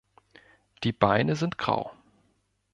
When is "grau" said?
1.59-1.91